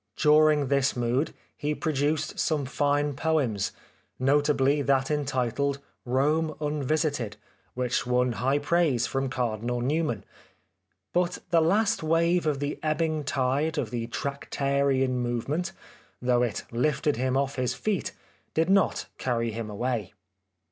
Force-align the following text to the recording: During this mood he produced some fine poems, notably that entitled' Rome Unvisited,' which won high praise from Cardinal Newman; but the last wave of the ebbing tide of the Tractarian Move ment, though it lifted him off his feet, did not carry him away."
During 0.15 0.69
this 0.69 0.95
mood 0.95 1.31
he 1.55 1.75
produced 1.75 2.39
some 2.39 2.65
fine 2.65 3.13
poems, 3.15 3.71
notably 4.17 4.81
that 4.81 5.11
entitled' 5.11 5.77
Rome 6.17 6.55
Unvisited,' 6.59 7.37
which 7.75 8.07
won 8.07 8.31
high 8.31 8.57
praise 8.57 9.05
from 9.05 9.29
Cardinal 9.29 9.79
Newman; 9.79 10.25
but 11.13 11.37
the 11.51 11.61
last 11.61 12.01
wave 12.01 12.47
of 12.47 12.57
the 12.59 12.79
ebbing 12.81 13.23
tide 13.23 13.77
of 13.77 13.91
the 13.91 14.07
Tractarian 14.07 15.19
Move 15.19 15.47
ment, 15.47 15.71
though 16.19 16.41
it 16.41 16.63
lifted 16.71 17.17
him 17.17 17.37
off 17.37 17.57
his 17.57 17.75
feet, 17.75 18.11
did 18.55 18.71
not 18.71 19.05
carry 19.19 19.51
him 19.51 19.69
away." 19.69 20.13